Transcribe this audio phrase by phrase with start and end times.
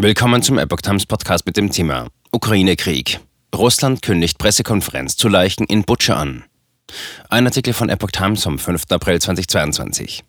[0.00, 3.18] Willkommen zum Epoch Times Podcast mit dem Thema Ukraine-Krieg.
[3.52, 6.44] Russland kündigt Pressekonferenz zu Leichen in Butscha an.
[7.28, 8.84] Ein Artikel von Epoch Times vom 5.
[8.90, 10.22] April 2022.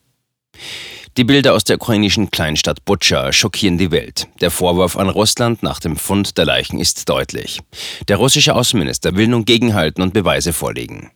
[1.17, 4.27] Die Bilder aus der ukrainischen Kleinstadt Butscha schockieren die Welt.
[4.41, 7.59] Der Vorwurf an Russland nach dem Fund der Leichen ist deutlich.
[8.07, 11.11] Der russische Außenminister will nun gegenhalten und Beweise vorlegen.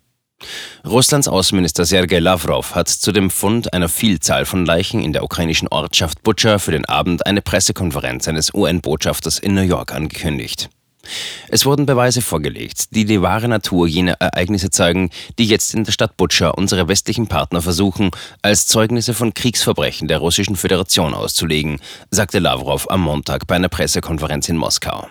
[0.86, 5.68] Russlands Außenminister Sergei Lavrov hat zu dem Fund einer Vielzahl von Leichen in der ukrainischen
[5.68, 10.70] Ortschaft Butscha für den Abend eine Pressekonferenz eines UN-Botschafters in New York angekündigt.
[11.50, 15.92] Es wurden Beweise vorgelegt, die die wahre Natur jener Ereignisse zeigen, die jetzt in der
[15.92, 22.40] Stadt Butscha unsere westlichen Partner versuchen, als Zeugnisse von Kriegsverbrechen der Russischen Föderation auszulegen, sagte
[22.40, 25.08] Lavrov am Montag bei einer Pressekonferenz in Moskau.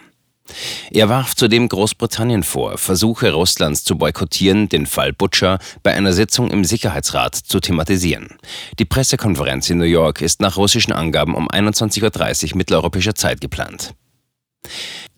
[0.95, 6.50] Er warf zudem Großbritannien vor, Versuche Russlands zu boykottieren, den Fall Butcher bei einer Sitzung
[6.50, 8.37] im Sicherheitsrat zu thematisieren.
[8.78, 13.95] Die Pressekonferenz in New York ist nach russischen Angaben um 21.30 Uhr mitteleuropäischer Zeit geplant.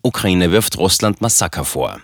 [0.01, 1.99] Ukraine wirft Russland Massaker vor.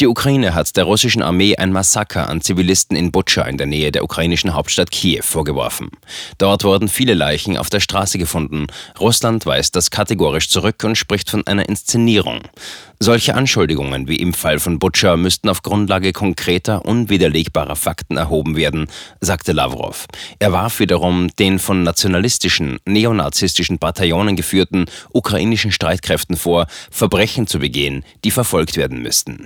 [0.00, 3.92] Die Ukraine hat der russischen Armee ein Massaker an Zivilisten in Butscha in der Nähe
[3.92, 5.90] der ukrainischen Hauptstadt Kiew vorgeworfen.
[6.38, 8.66] Dort wurden viele Leichen auf der Straße gefunden.
[8.98, 12.40] Russland weist das kategorisch zurück und spricht von einer Inszenierung.
[12.98, 18.86] Solche Anschuldigungen wie im Fall von Butscha müssten auf Grundlage konkreter, unwiderlegbarer Fakten erhoben werden,
[19.20, 20.06] sagte Lavrov.
[20.38, 28.04] Er warf wiederum den von nationalistischen, neonazistischen Bataillonen geführten ukrainischen Streitkräften vor, Verbrechen zu begehen,
[28.24, 29.41] die verfolgt werden müssten.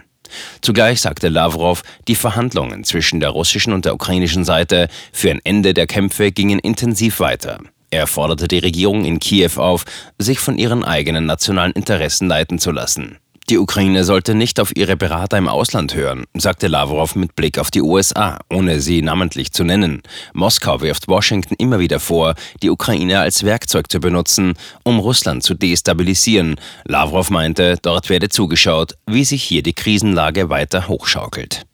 [0.61, 5.75] Zugleich sagte Lavrov, die Verhandlungen zwischen der russischen und der ukrainischen Seite für ein Ende
[5.75, 7.61] der Kämpfe gingen intensiv weiter.
[7.91, 9.85] Er forderte die Regierung in Kiew auf,
[10.19, 13.19] sich von ihren eigenen nationalen Interessen leiten zu lassen.
[13.49, 17.71] Die Ukraine sollte nicht auf ihre Berater im Ausland hören, sagte Lavrov mit Blick auf
[17.71, 20.03] die USA, ohne sie namentlich zu nennen.
[20.33, 25.55] Moskau wirft Washington immer wieder vor, die Ukraine als Werkzeug zu benutzen, um Russland zu
[25.55, 26.57] destabilisieren.
[26.87, 31.67] Lavrov meinte, dort werde zugeschaut, wie sich hier die Krisenlage weiter hochschaukelt.